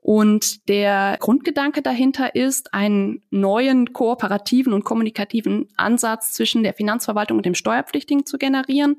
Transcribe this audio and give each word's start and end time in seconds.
Und 0.00 0.68
der 0.68 1.18
Grundgedanke 1.20 1.82
dahinter 1.82 2.34
ist, 2.34 2.72
einen 2.72 3.22
neuen 3.30 3.92
kooperativen 3.92 4.72
und 4.72 4.84
kommunikativen 4.84 5.68
Ansatz 5.76 6.32
zwischen 6.32 6.62
der 6.62 6.74
Finanzverwaltung 6.74 7.36
und 7.36 7.46
dem 7.46 7.54
Steuerpflichtigen 7.54 8.24
zu 8.24 8.38
generieren. 8.38 8.96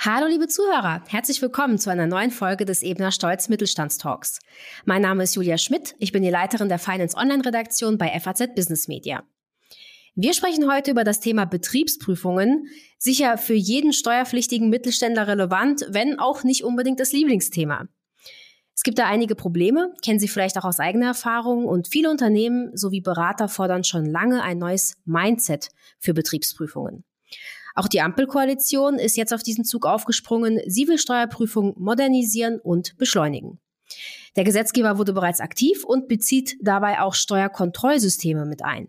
Hallo 0.00 0.28
liebe 0.28 0.46
Zuhörer, 0.46 1.02
herzlich 1.08 1.42
willkommen 1.42 1.76
zu 1.76 1.90
einer 1.90 2.06
neuen 2.06 2.30
Folge 2.30 2.64
des 2.64 2.84
Ebner 2.84 3.10
Stolz 3.10 3.48
Mittelstandstalks. 3.48 4.38
Mein 4.84 5.02
Name 5.02 5.24
ist 5.24 5.34
Julia 5.34 5.58
Schmidt, 5.58 5.96
ich 5.98 6.12
bin 6.12 6.22
die 6.22 6.30
Leiterin 6.30 6.68
der 6.68 6.78
Finance 6.78 7.16
Online 7.16 7.44
Redaktion 7.44 7.98
bei 7.98 8.16
FAZ 8.20 8.54
Business 8.54 8.86
Media. 8.86 9.24
Wir 10.14 10.34
sprechen 10.34 10.70
heute 10.70 10.92
über 10.92 11.02
das 11.02 11.18
Thema 11.18 11.46
Betriebsprüfungen, 11.46 12.68
sicher 12.96 13.38
für 13.38 13.54
jeden 13.54 13.92
steuerpflichtigen 13.92 14.70
Mittelständler 14.70 15.26
relevant, 15.26 15.84
wenn 15.90 16.20
auch 16.20 16.44
nicht 16.44 16.62
unbedingt 16.62 17.00
das 17.00 17.10
Lieblingsthema. 17.10 17.88
Es 18.76 18.84
gibt 18.84 19.00
da 19.00 19.06
einige 19.08 19.34
Probleme, 19.34 19.92
kennen 20.04 20.20
Sie 20.20 20.28
vielleicht 20.28 20.58
auch 20.58 20.64
aus 20.64 20.78
eigener 20.78 21.06
Erfahrung 21.06 21.64
und 21.64 21.88
viele 21.88 22.08
Unternehmen 22.08 22.70
sowie 22.76 23.00
Berater 23.00 23.48
fordern 23.48 23.82
schon 23.82 24.06
lange 24.06 24.44
ein 24.44 24.58
neues 24.58 24.94
Mindset 25.04 25.70
für 25.98 26.14
Betriebsprüfungen. 26.14 27.02
Auch 27.78 27.86
die 27.86 28.00
Ampelkoalition 28.00 28.98
ist 28.98 29.16
jetzt 29.16 29.32
auf 29.32 29.44
diesen 29.44 29.64
Zug 29.64 29.86
aufgesprungen. 29.86 30.60
Sie 30.66 30.88
will 30.88 30.98
Steuerprüfungen 30.98 31.74
modernisieren 31.76 32.58
und 32.58 32.96
beschleunigen. 32.98 33.60
Der 34.34 34.42
Gesetzgeber 34.42 34.98
wurde 34.98 35.12
bereits 35.12 35.38
aktiv 35.38 35.84
und 35.84 36.08
bezieht 36.08 36.56
dabei 36.60 36.98
auch 36.98 37.14
Steuerkontrollsysteme 37.14 38.46
mit 38.46 38.64
ein. 38.64 38.88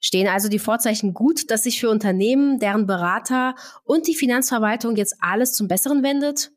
Stehen 0.00 0.28
also 0.28 0.50
die 0.50 0.58
Vorzeichen 0.58 1.14
gut, 1.14 1.50
dass 1.50 1.62
sich 1.62 1.80
für 1.80 1.88
Unternehmen, 1.88 2.58
deren 2.58 2.86
Berater 2.86 3.54
und 3.84 4.06
die 4.06 4.14
Finanzverwaltung 4.14 4.96
jetzt 4.96 5.16
alles 5.20 5.54
zum 5.54 5.66
Besseren 5.66 6.02
wendet? 6.02 6.52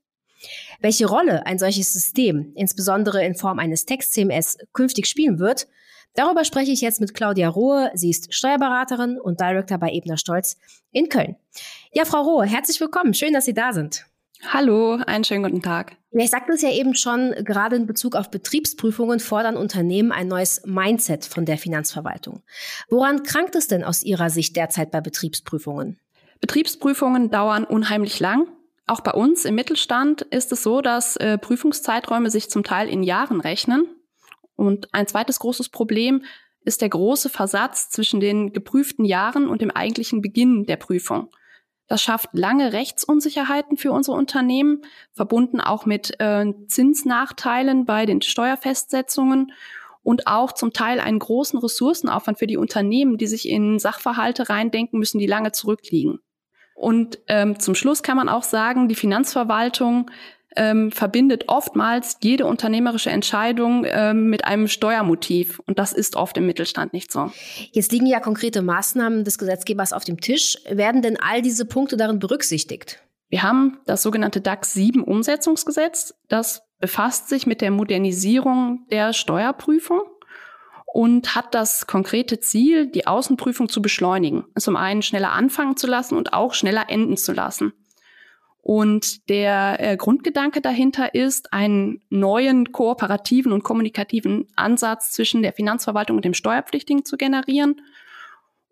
Welche 0.82 1.06
Rolle 1.06 1.46
ein 1.46 1.60
solches 1.60 1.94
System, 1.94 2.52
insbesondere 2.56 3.26
in 3.26 3.36
Form 3.36 3.60
eines 3.60 3.86
Text-CMS, 3.86 4.58
künftig 4.74 5.08
spielen 5.08 5.40
wird, 5.40 5.70
Darüber 6.14 6.44
spreche 6.46 6.72
ich 6.72 6.82
jetzt 6.82 7.00
mit 7.00 7.14
Claudia 7.14 7.50
Rohe. 7.50 7.92
Sie 7.94 8.10
ist 8.10 8.34
Steuerberaterin 8.34 9.20
und 9.20 9.40
Director 9.40 9.78
bei 9.78 9.92
Ebner 9.92 10.18
Stolz 10.18 10.58
in 10.92 11.10
Köln. 11.10 11.36
Ja, 11.94 12.06
Frau 12.06 12.22
Rohe, 12.22 12.46
herzlich 12.46 12.80
willkommen. 12.82 13.14
Schön, 13.14 13.34
dass 13.34 13.46
Sie 13.46 13.54
da 13.54 13.74
sind. 13.74 14.06
Hallo, 14.46 15.00
einen 15.06 15.24
schönen 15.24 15.44
guten 15.44 15.62
Tag. 15.62 15.96
Ja, 16.12 16.24
ich 16.24 16.30
sagte 16.30 16.54
es 16.54 16.62
ja 16.62 16.72
eben 16.72 16.96
schon, 16.96 17.34
gerade 17.44 17.76
in 17.76 17.88
Bezug 17.88 18.16
auf 18.16 18.30
Betriebsprüfungen 18.30 19.20
fordern 19.20 19.58
Unternehmen 19.58 20.12
ein 20.12 20.28
neues 20.28 20.62
Mindset 20.66 21.26
von 21.26 21.46
der 21.46 21.58
Finanzverwaltung. 21.58 22.44
Woran 22.90 23.24
krankt 23.24 23.56
es 23.56 23.68
denn 23.68 23.84
aus 23.84 24.04
Ihrer 24.04 24.30
Sicht 24.30 24.56
derzeit 24.56 24.92
bei 24.92 25.02
Betriebsprüfungen? 25.02 26.00
Betriebsprüfungen 26.40 27.32
dauern 27.32 27.64
unheimlich 27.64 28.20
lang. 28.20 28.48
Auch 28.86 29.02
bei 29.02 29.12
uns 29.12 29.44
im 29.44 29.56
Mittelstand 29.56 30.22
ist 30.22 30.52
es 30.52 30.64
so, 30.64 30.82
dass 30.82 31.18
äh, 31.18 31.38
Prüfungszeiträume 31.38 32.30
sich 32.30 32.50
zum 32.50 32.64
Teil 32.64 32.88
in 32.88 33.04
Jahren 33.04 33.42
rechnen. 33.42 33.88
Und 34.58 34.94
ein 34.94 35.08
zweites 35.08 35.40
großes 35.40 35.70
Problem 35.70 36.24
ist 36.62 36.82
der 36.82 36.90
große 36.90 37.30
Versatz 37.30 37.90
zwischen 37.90 38.20
den 38.20 38.52
geprüften 38.52 39.06
Jahren 39.06 39.48
und 39.48 39.62
dem 39.62 39.72
eigentlichen 39.72 40.22
Beginn 40.22 40.66
der 40.66 40.76
Prüfung. 40.76 41.30
Das 41.88 42.02
schafft 42.02 42.32
lange 42.34 42.74
Rechtsunsicherheiten 42.74 43.78
für 43.78 43.94
unsere 43.94 44.18
Unternehmen, 44.18 44.82
verbunden 45.14 45.62
auch 45.62 45.86
mit 45.86 46.20
äh, 46.20 46.46
Zinsnachteilen 46.68 47.86
bei 47.86 48.06
den 48.06 48.22
Steuerfestsetzungen 48.22 49.54
und 50.04 50.28
auch 50.28 50.52
zum 50.52 50.74
Teil 50.74 51.00
einen 51.00 51.20
großen 51.20 51.58
Ressourcenaufwand 51.60 52.40
für 52.40 52.48
die 52.48 52.58
Unternehmen, 52.58 53.18
die 53.18 53.28
sich 53.28 53.48
in 53.48 53.80
Sachverhalte 53.80 54.50
reindenken 54.50 55.00
müssen, 55.00 55.20
die 55.20 55.28
lange 55.28 55.54
zurückliegen. 55.54 56.20
Und 56.76 57.20
ähm, 57.28 57.60
zum 57.60 57.74
Schluss 57.74 58.04
kann 58.04 58.18
man 58.18 58.30
auch 58.30 58.44
sagen, 58.44 58.88
die 58.88 58.96
Finanzverwaltung 58.96 60.12
ähm, 60.58 60.92
verbindet 60.92 61.46
oftmals 61.48 62.18
jede 62.22 62.46
unternehmerische 62.46 63.10
Entscheidung 63.10 63.86
ähm, 63.88 64.30
mit 64.30 64.46
einem 64.46 64.68
Steuermotiv. 64.68 65.60
Und 65.66 65.80
das 65.80 65.94
ist 65.94 66.16
oft 66.16 66.38
im 66.38 66.46
Mittelstand 66.46 66.94
nicht 66.94 67.12
so. 67.12 67.32
Jetzt 67.72 67.92
liegen 67.92 68.08
ja 68.08 68.20
konkrete 68.20 68.62
Maßnahmen 68.62 69.24
des 69.24 69.38
Gesetzgebers 69.38 69.94
auf 69.94 70.04
dem 70.04 70.20
Tisch. 70.20 70.58
Werden 70.70 71.02
denn 71.02 71.18
all 71.18 71.42
diese 71.42 71.66
Punkte 71.66 71.96
darin 71.96 72.20
berücksichtigt? 72.20 73.00
Wir 73.30 73.44
haben 73.44 73.80
das 73.86 74.04
sogenannte 74.04 74.42
DAX 74.42 74.74
7 74.74 75.04
Umsetzungsgesetz. 75.04 76.16
Das 76.28 76.64
befasst 76.80 77.30
sich 77.30 77.46
mit 77.46 77.62
der 77.62 77.72
Modernisierung 77.72 78.86
der 78.92 79.14
Steuerprüfung 79.14 80.02
und 80.86 81.36
hat 81.36 81.54
das 81.54 81.88
konkrete 81.88 82.40
Ziel, 82.40 82.88
die 82.88 83.06
Außenprüfung 83.06 83.70
zu 83.70 83.82
beschleunigen. 83.82 84.46
Zum 84.58 84.76
einen 84.76 85.02
schneller 85.02 85.32
anfangen 85.32 85.76
zu 85.76 85.88
lassen 85.88 86.18
und 86.18 86.34
auch 86.34 86.54
schneller 86.54 86.90
enden 86.90 87.18
zu 87.18 87.34
lassen. 87.34 87.74
Und 88.68 89.30
der 89.30 89.78
äh, 89.80 89.96
Grundgedanke 89.96 90.60
dahinter 90.60 91.16
ist, 91.16 91.54
einen 91.54 92.02
neuen 92.10 92.74
kooperativen 92.74 93.54
und 93.54 93.64
kommunikativen 93.64 94.46
Ansatz 94.58 95.14
zwischen 95.14 95.42
der 95.42 95.54
Finanzverwaltung 95.54 96.18
und 96.18 96.26
dem 96.26 96.34
Steuerpflichtigen 96.34 97.06
zu 97.06 97.16
generieren 97.16 97.80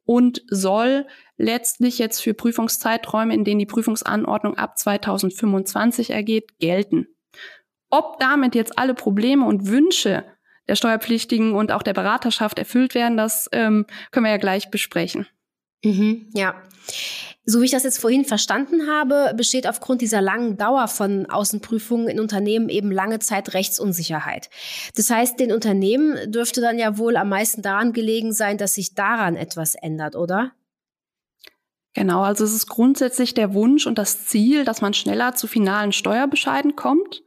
und 0.04 0.42
soll 0.50 1.08
letztlich 1.38 1.98
jetzt 1.98 2.20
für 2.22 2.34
Prüfungszeiträume, 2.34 3.34
in 3.34 3.46
denen 3.46 3.60
die 3.60 3.66
Prüfungsanordnung 3.66 4.58
ab 4.58 4.78
2025 4.78 6.10
ergeht, 6.10 6.60
gelten. 6.60 7.08
Ob 7.90 8.20
damit 8.20 8.54
jetzt 8.54 8.78
alle 8.78 8.96
Probleme 8.96 9.46
und 9.46 9.70
Wünsche 9.70 10.26
der 10.68 10.76
Steuerpflichtigen 10.76 11.54
und 11.56 11.72
auch 11.72 11.84
der 11.84 11.94
Beraterschaft 11.94 12.60
erfüllt 12.60 12.96
werden, 12.96 13.16
das 13.16 13.48
ähm, 13.54 13.86
können 14.12 14.26
wir 14.26 14.32
ja 14.32 14.38
gleich 14.40 14.70
besprechen. 14.70 15.26
Mhm, 15.86 16.28
ja. 16.34 16.62
So 17.48 17.62
wie 17.62 17.66
ich 17.66 17.72
das 17.72 17.84
jetzt 17.84 18.00
vorhin 18.00 18.26
verstanden 18.26 18.88
habe, 18.90 19.34
besteht 19.36 19.68
aufgrund 19.68 20.02
dieser 20.02 20.20
langen 20.20 20.58
Dauer 20.58 20.88
von 20.88 21.28
Außenprüfungen 21.28 22.08
in 22.08 22.20
Unternehmen 22.20 22.70
eben 22.70 22.92
lange 22.92 23.20
Zeit 23.20 23.54
Rechtsunsicherheit. 23.54 24.50
Das 24.96 25.12
heißt, 25.12 25.40
den 25.40 25.52
Unternehmen 25.52 26.32
dürfte 26.32 26.60
dann 26.60 26.80
ja 26.80 26.98
wohl 26.98 27.16
am 27.18 27.30
meisten 27.30 27.62
daran 27.62 27.94
gelegen 27.94 28.34
sein, 28.34 28.58
dass 28.58 28.74
sich 28.74 28.96
daran 28.96 29.36
etwas 29.36 29.76
ändert, 29.76 30.16
oder? 30.16 30.54
Genau, 31.94 32.24
also 32.24 32.44
es 32.44 32.54
ist 32.54 32.68
grundsätzlich 32.68 33.36
der 33.36 33.54
Wunsch 33.54 33.86
und 33.86 33.98
das 33.98 34.26
Ziel, 34.26 34.66
dass 34.66 34.82
man 34.82 34.94
schneller 34.94 35.36
zu 35.36 35.48
finalen 35.48 35.94
Steuerbescheiden 35.94 36.76
kommt. 36.76 37.24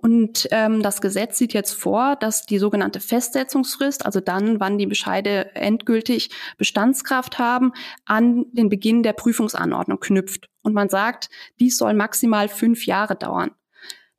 Und 0.00 0.46
ähm, 0.52 0.80
das 0.80 1.00
Gesetz 1.00 1.38
sieht 1.38 1.52
jetzt 1.52 1.72
vor, 1.72 2.14
dass 2.14 2.46
die 2.46 2.58
sogenannte 2.58 3.00
Festsetzungsfrist, 3.00 4.06
also 4.06 4.20
dann, 4.20 4.60
wann 4.60 4.78
die 4.78 4.86
Bescheide 4.86 5.54
endgültig 5.56 6.30
Bestandskraft 6.56 7.40
haben, 7.40 7.72
an 8.04 8.46
den 8.52 8.68
Beginn 8.68 9.02
der 9.02 9.12
Prüfungsanordnung 9.12 9.98
knüpft. 9.98 10.48
Und 10.62 10.72
man 10.72 10.88
sagt, 10.88 11.30
dies 11.58 11.76
soll 11.76 11.94
maximal 11.94 12.48
fünf 12.48 12.86
Jahre 12.86 13.16
dauern. 13.16 13.50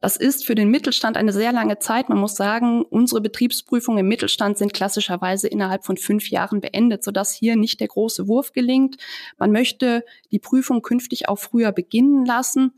Das 0.02 0.18
ist 0.18 0.46
für 0.46 0.56
den 0.56 0.70
Mittelstand 0.70 1.16
eine 1.16 1.32
sehr 1.32 1.54
lange 1.54 1.80
Zeit. 1.80 2.10
Man 2.10 2.20
muss 2.20 2.36
sagen, 2.36 2.84
unsere 2.84 3.22
Betriebsprüfungen 3.22 4.00
im 4.00 4.08
Mittelstand 4.08 4.58
sind 4.58 4.74
klassischerweise 4.74 5.48
innerhalb 5.48 5.86
von 5.86 5.96
fünf 5.96 6.30
Jahren 6.30 6.60
beendet, 6.60 7.04
sodass 7.04 7.34
hier 7.34 7.56
nicht 7.56 7.80
der 7.80 7.88
große 7.88 8.28
Wurf 8.28 8.52
gelingt. 8.52 8.98
Man 9.38 9.52
möchte 9.52 10.06
die 10.32 10.40
Prüfung 10.40 10.82
künftig 10.82 11.30
auch 11.30 11.38
früher 11.38 11.72
beginnen 11.72 12.26
lassen. 12.26 12.74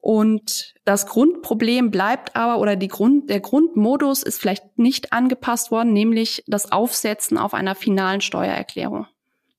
Und 0.00 0.74
das 0.84 1.06
Grundproblem 1.06 1.90
bleibt 1.90 2.36
aber, 2.36 2.60
oder 2.60 2.76
die 2.76 2.88
Grund, 2.88 3.28
der 3.28 3.40
Grundmodus 3.40 4.22
ist 4.22 4.40
vielleicht 4.40 4.78
nicht 4.78 5.12
angepasst 5.12 5.70
worden, 5.70 5.92
nämlich 5.92 6.44
das 6.46 6.70
Aufsetzen 6.70 7.36
auf 7.36 7.52
einer 7.52 7.74
finalen 7.74 8.20
Steuererklärung. 8.20 9.06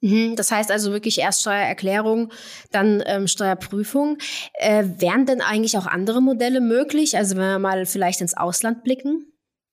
Mhm, 0.02 0.36
das 0.36 0.52
heißt 0.52 0.72
also 0.72 0.94
wirklich 0.94 1.20
erst 1.20 1.42
Steuererklärung, 1.42 2.32
dann 2.72 3.04
ähm, 3.06 3.28
Steuerprüfung. 3.28 4.18
Äh, 4.54 4.86
wären 4.98 5.26
denn 5.26 5.42
eigentlich 5.42 5.78
auch 5.78 5.88
andere 5.88 6.22
Modelle 6.22 6.62
möglich? 6.62 7.18
Also 7.18 7.36
wenn 7.36 7.44
wir 7.44 7.60
mal 7.60 7.86
vielleicht 7.86 8.22
ins 8.22 8.36
Ausland 8.36 8.84
blicken? 8.84 9.26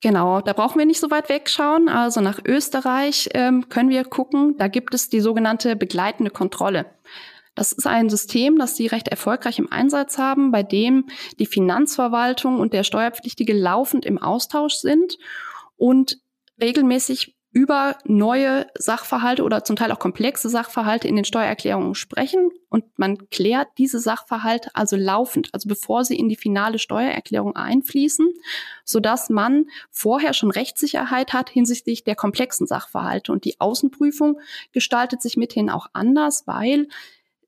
Genau, 0.03 0.41
da 0.41 0.53
brauchen 0.53 0.79
wir 0.79 0.87
nicht 0.87 1.01
so 1.01 1.11
weit 1.11 1.29
wegschauen. 1.29 1.89
Also 1.89 2.21
nach 2.21 2.41
Österreich 2.45 3.29
ähm, 3.35 3.69
können 3.69 3.89
wir 3.89 4.05
gucken. 4.05 4.57
Da 4.59 4.69
gibt 4.69 4.95
es 4.95 5.09
die 5.09 5.21
sogenannte 5.21 5.75
begleitende 5.77 6.31
Kontrolle. 6.31 6.87
Das 7.57 7.73
ist 7.73 7.87
ein 7.87 8.09
System, 8.09 8.59
das 8.59 8.77
sie 8.77 8.87
recht 8.87 9.09
erfolgreich 9.09 9.59
im 9.59 9.73
Einsatz 9.73 10.19
haben, 10.19 10.53
bei 10.53 10.63
dem 10.63 11.07
die 11.41 11.47
Finanzverwaltung 11.47 12.61
und 12.61 12.73
der 12.73 12.85
Steuerpflichtige 12.85 13.55
laufend 13.55 14.05
im 14.05 14.19
Austausch 14.19 14.75
sind 14.75 15.19
und 15.77 16.21
regelmäßig 16.61 17.35
über 17.57 17.97
neue 18.05 18.67
Sachverhalte 18.79 19.43
oder 19.43 19.65
zum 19.65 19.77
Teil 19.77 19.91
auch 19.91 19.99
komplexe 19.99 20.51
Sachverhalte 20.51 21.09
in 21.09 21.17
den 21.17 21.25
Steuererklärungen 21.25 21.95
sprechen. 21.95 22.51
Und 22.69 22.85
man 22.99 23.31
klärt 23.31 23.69
diese 23.79 23.99
Sachverhalte 23.99 24.69
also 24.75 24.95
laufend, 24.97 25.49
also 25.55 25.67
bevor 25.67 26.05
sie 26.05 26.19
in 26.19 26.29
die 26.29 26.37
finale 26.37 26.79
Steuererklärung 26.79 27.57
einfließen, 27.57 28.29
so 28.85 29.01
dass 29.01 29.31
man 29.31 29.65
vorher 29.91 30.35
schon 30.35 30.51
Rechtssicherheit 30.51 31.33
hat 31.33 31.49
hinsichtlich 31.49 32.05
der 32.05 32.15
komplexen 32.15 32.67
Sachverhalte. 32.67 33.33
Und 33.33 33.47
die 33.47 33.59
Außenprüfung 33.59 34.39
gestaltet 34.73 35.23
sich 35.23 35.39
mithin 35.39 35.71
auch 35.71 35.87
anders, 35.95 36.47
weil 36.47 36.89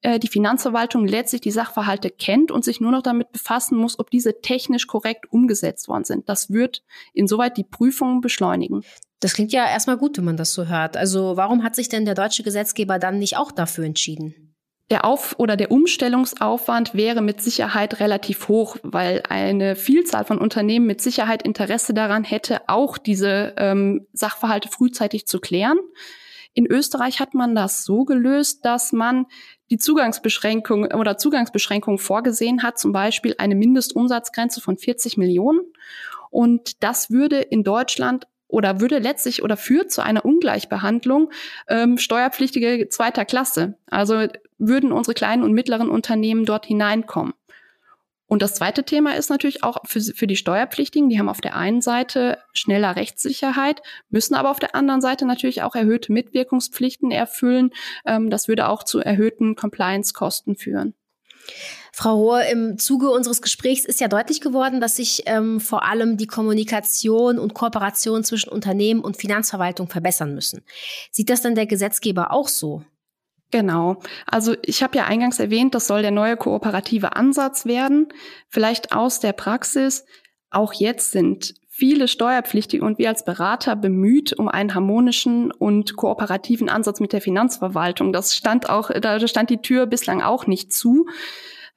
äh, 0.03 0.19
die 0.19 0.29
Finanzverwaltung 0.29 1.07
letztlich 1.07 1.41
die 1.41 1.51
Sachverhalte 1.51 2.11
kennt 2.11 2.51
und 2.51 2.65
sich 2.65 2.81
nur 2.81 2.93
noch 2.93 3.03
damit 3.03 3.33
befassen 3.33 3.77
muss, 3.79 3.99
ob 3.99 4.11
diese 4.11 4.41
technisch 4.41 4.87
korrekt 4.87 5.33
umgesetzt 5.33 5.89
worden 5.89 6.05
sind. 6.05 6.29
Das 6.29 6.51
wird 6.51 6.83
insoweit 7.13 7.57
die 7.57 7.65
Prüfungen 7.65 8.21
beschleunigen. 8.21 8.85
Das 9.21 9.35
klingt 9.35 9.53
ja 9.53 9.69
erstmal 9.69 9.97
gut, 9.97 10.17
wenn 10.17 10.25
man 10.25 10.37
das 10.37 10.53
so 10.53 10.67
hört. 10.67 10.97
Also 10.97 11.37
warum 11.37 11.65
hat 11.65 11.75
sich 11.75 11.89
denn 11.89 12.05
der 12.05 12.15
deutsche 12.15 12.45
Gesetzgeber 12.45 12.99
dann 12.99 13.19
nicht 13.19 13.37
auch 13.37 13.51
dafür 13.51 13.85
entschieden? 13.85 14.55
Der 14.91 15.05
Auf- 15.05 15.35
oder 15.39 15.57
der 15.57 15.71
Umstellungsaufwand 15.71 16.95
wäre 16.95 17.21
mit 17.21 17.43
Sicherheit 17.43 18.01
relativ 18.01 18.49
hoch, 18.49 18.77
weil 18.83 19.23
eine 19.29 19.77
Vielzahl 19.77 20.25
von 20.25 20.39
Unternehmen 20.39 20.87
mit 20.87 21.03
Sicherheit 21.03 21.43
Interesse 21.43 21.93
daran 21.93 22.25
hätte, 22.25 22.63
auch 22.69 22.97
diese 22.97 23.55
ähm, 23.59 24.07
Sachverhalte 24.15 24.71
frühzeitig 24.71 25.27
zu 25.27 25.41
klären. 25.41 25.79
In 26.59 26.67
Österreich 26.67 27.21
hat 27.21 27.35
man 27.35 27.55
das 27.55 27.85
so 27.85 28.05
gelöst, 28.05 28.65
dass 28.65 28.91
man 28.91 29.27
die 29.71 29.79
Zugangsbeschränkung 29.79 30.87
oder 30.87 31.17
Zugangsbeschränkung 31.17 31.99
vorgesehen 31.99 32.65
hat, 32.65 32.81
zum 32.81 32.91
Beispiel 32.91 33.37
eine 33.39 33.55
Mindestumsatzgrenze 33.55 34.61
von 34.61 34.77
40 34.77 35.17
Millionen. 35.19 35.61
Und 36.31 36.83
das 36.83 37.13
würde 37.13 37.39
in 37.39 37.63
Deutschland 37.63 38.27
oder 38.49 38.81
würde 38.81 38.99
letztlich 38.99 39.45
oder 39.45 39.57
führt 39.57 39.93
zu 39.93 40.03
einer 40.03 40.25
Ungleichbehandlung 40.25 41.31
ähm, 41.69 41.97
steuerpflichtige 41.97 42.89
zweiter 42.89 43.25
Klasse. 43.25 43.79
Also 43.87 44.27
würden 44.59 44.91
unsere 44.91 45.15
kleinen 45.15 45.45
und 45.45 45.53
mittleren 45.53 45.89
Unternehmen 45.89 46.45
dort 46.45 46.67
hineinkommen. 46.67 47.35
Und 48.29 48.43
das 48.43 48.55
zweite 48.55 48.85
Thema 48.85 49.17
ist 49.17 49.31
natürlich 49.31 49.65
auch 49.65 49.79
für, 49.85 50.01
für 50.01 50.27
die 50.27 50.37
Steuerpflichtigen, 50.37 51.09
die 51.09 51.19
haben 51.19 51.31
auf 51.31 51.41
der 51.41 51.57
einen 51.57 51.81
Seite 51.81 52.39
schneller 52.53 52.95
Rechtssicherheit, 52.95 53.83
müssen 54.11 54.35
aber 54.35 54.51
auf 54.51 54.61
der 54.61 54.75
anderen 54.75 55.01
Seite 55.01 55.27
natürlich 55.27 55.63
auch 55.63 55.75
erhöhte 55.75 56.13
Mitwirkungspflichten 56.13 57.11
erfüllen. 57.11 57.71
Ähm, 58.07 58.29
das 58.29 58.47
würde 58.47 58.69
auch 58.69 58.85
zu 58.85 59.01
erhöhten 59.01 59.57
Compliance-Kosten 59.57 60.57
führen. 60.57 60.95
Frau 61.93 62.17
Rohr, 62.17 62.45
im 62.45 62.79
Zuge 62.79 63.09
unseres 63.11 63.41
Gesprächs 63.41 63.87
ist 63.87 64.01
ja 64.01 64.09
deutlich 64.09 64.43
geworden, 64.43 64.81
dass 64.81 64.97
sich 64.97 65.23
ähm, 65.25 65.59
vor 65.59 65.85
allem 65.85 66.19
die 66.19 66.27
Kommunikation 66.27 67.39
und 67.39 67.55
Kooperation 67.55 68.23
zwischen 68.23 68.51
Unternehmen 68.51 69.01
und 69.01 69.17
Finanzverwaltung 69.17 69.89
verbessern 69.89 70.35
müssen. 70.35 70.63
Sieht 71.11 71.31
das 71.31 71.41
denn 71.41 71.55
der 71.55 71.67
Gesetzgeber 71.67 72.31
auch 72.33 72.49
so? 72.49 72.85
Genau. 73.51 73.97
Also 74.27 74.55
ich 74.63 74.83
habe 74.83 74.99
ja 74.99 75.05
eingangs 75.07 75.39
erwähnt, 75.39 75.75
das 75.75 75.87
soll 75.87 76.03
der 76.03 76.11
neue 76.11 76.37
kooperative 76.37 77.17
Ansatz 77.17 77.65
werden. 77.65 78.09
Vielleicht 78.49 78.93
aus 78.93 79.21
der 79.21 79.33
Praxis. 79.33 80.05
Auch 80.51 80.73
jetzt 80.75 81.13
sind 81.13 81.55
viele 81.79 82.09
Steuerpflichtige 82.09 82.85
und 82.85 82.99
wir 82.99 83.09
als 83.09 83.25
Berater 83.25 83.77
bemüht 83.77 84.33
um 84.33 84.49
einen 84.49 84.75
harmonischen 84.75 85.53
und 85.53 85.97
kooperativen 85.97 86.69
Ansatz 86.69 87.01
mit 87.01 87.13
der 87.13 87.21
Finanzverwaltung. 87.21 88.13
Das 88.13 88.37
stand 88.37 88.69
auch, 88.69 88.91
da 88.91 89.27
stand 89.27 89.49
die 89.49 89.63
Tür 89.63 89.87
bislang 89.87 90.21
auch 90.21 90.47
nicht 90.47 90.73
zu. 90.73 91.07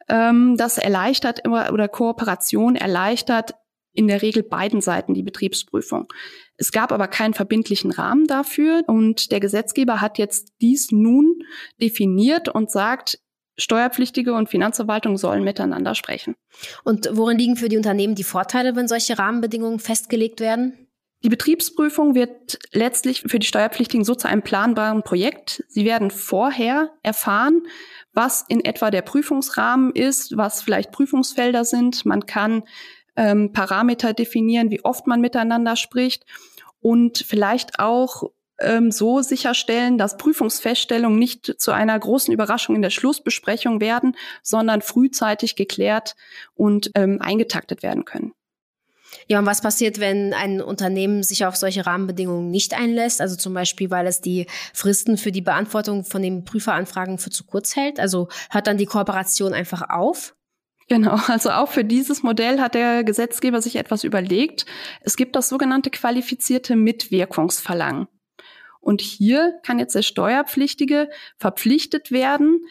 Ähm, 0.10 0.58
das 0.58 0.78
erleichtert 0.78 1.40
immer 1.40 1.72
oder 1.72 1.88
Kooperation 1.88 2.76
erleichtert 2.76 3.54
in 3.94 4.08
der 4.08 4.22
Regel 4.22 4.44
beiden 4.44 4.82
Seiten 4.82 5.14
die 5.14 5.24
Betriebsprüfung. 5.24 6.08
Es 6.58 6.72
gab 6.72 6.92
aber 6.92 7.08
keinen 7.08 7.34
verbindlichen 7.34 7.92
Rahmen 7.92 8.28
dafür 8.28 8.84
und 8.88 9.32
der 9.32 9.40
Gesetzgeber 9.40 10.02
hat 10.02 10.18
jetzt 10.18 10.54
dies 10.62 10.92
nun 10.92 11.44
definiert 11.82 12.50
und 12.50 12.72
sagt, 12.72 13.20
Steuerpflichtige 13.58 14.34
und 14.34 14.50
Finanzverwaltung 14.50 15.18
sollen 15.18 15.44
miteinander 15.44 15.94
sprechen. 15.94 16.36
Und 16.84 17.10
worin 17.12 17.38
liegen 17.38 17.58
für 17.58 17.70
die 17.70 17.78
Unternehmen 17.78 18.16
die 18.16 18.24
Vorteile, 18.24 18.76
wenn 18.76 18.88
solche 18.88 19.20
Rahmenbedingungen 19.20 19.80
festgelegt 19.80 20.40
werden? 20.40 20.88
Die 21.24 21.30
Betriebsprüfung 21.30 22.16
wird 22.16 22.58
letztlich 22.72 23.22
für 23.22 23.38
die 23.38 23.46
Steuerpflichtigen 23.46 24.04
so 24.04 24.16
zu 24.16 24.28
einem 24.28 24.42
planbaren 24.42 25.04
Projekt. 25.04 25.64
Sie 25.68 25.86
werden 25.86 26.10
vorher 26.10 26.92
erfahren, 27.04 27.62
was 28.14 28.44
in 28.48 28.66
etwa 28.66 28.90
der 28.90 29.04
Prüfungsrahmen 29.04 29.92
ist, 29.92 30.36
was 30.36 30.64
vielleicht 30.64 30.92
Prüfungsfelder 30.92 31.64
sind. 31.64 32.06
Man 32.06 32.26
kann 32.26 32.64
ähm, 33.16 33.52
Parameter 33.54 34.13
definieren, 34.13 34.72
wie 34.72 34.84
oft 34.84 35.08
man 35.08 35.22
miteinander 35.22 35.75
spricht 35.75 36.25
und 36.80 37.19
vielleicht 37.19 37.80
auch 37.80 38.31
ähm, 38.60 38.92
so 38.92 39.22
sicherstellen, 39.22 39.98
dass 39.98 40.18
Prüfungsfeststellungen 40.18 41.19
nicht 41.19 41.62
zu 41.62 41.72
einer 41.72 41.98
großen 41.98 42.34
Überraschung 42.34 42.75
in 42.75 42.81
der 42.81 42.90
Schlussbesprechung 42.90 43.81
werden, 43.81 44.16
sondern 44.44 44.81
frühzeitig 44.81 45.56
geklärt 45.56 46.16
und 46.54 46.92
ähm, 46.96 47.19
eingetaktet 47.22 47.84
werden 47.84 48.06
können. 48.06 48.34
Ja, 49.28 49.40
und 49.40 49.46
was 49.46 49.62
passiert, 49.62 50.00
wenn 50.00 50.34
ein 50.34 50.62
Unternehmen 50.62 51.24
sich 51.24 51.46
auf 51.46 51.56
solche 51.56 51.86
Rahmenbedingungen 51.86 52.50
nicht 52.50 52.74
einlässt? 52.74 53.22
Also 53.22 53.36
zum 53.36 53.54
Beispiel, 53.54 53.90
weil 53.90 54.08
es 54.08 54.22
die 54.22 54.48
Fristen 54.74 55.18
für 55.18 55.31
die 55.31 55.42
Beantwortung 55.42 56.06
von 56.06 56.22
den 56.22 56.46
Prüferanfragen 56.46 57.18
für 57.18 57.30
zu 57.30 57.44
kurz 57.46 57.75
hält? 57.75 58.00
Also 58.00 58.30
hört 58.50 58.68
dann 58.68 58.78
die 58.78 58.86
Kooperation 58.86 59.54
einfach 59.54 59.90
auf? 59.90 60.34
Genau, 60.92 61.18
also 61.28 61.52
auch 61.52 61.70
für 61.70 61.86
dieses 61.86 62.22
Modell 62.22 62.60
hat 62.60 62.76
der 62.76 63.06
Gesetzgeber 63.06 63.62
sich 63.62 63.78
etwas 63.78 64.04
überlegt. 64.04 64.66
Es 65.00 65.16
gibt 65.16 65.38
das 65.38 65.48
sogenannte 65.48 65.90
qualifizierte 65.90 66.76
Mitwirkungsverlangen. 66.76 68.10
Und 68.82 69.00
hier 69.00 69.54
kann 69.64 69.80
jetzt 69.80 69.96
der 69.96 70.02
Steuerpflichtige 70.02 71.10
verpflichtet 71.38 72.12
werden, 72.12 72.66